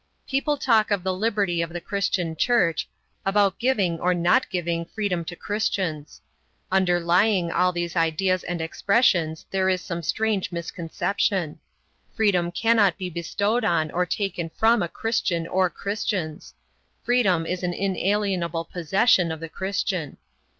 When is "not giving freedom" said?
4.15-5.23